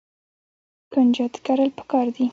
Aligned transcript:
کنجد 0.93 1.33
کرل 1.45 1.69
پکار 1.77 2.05
دي. 2.15 2.25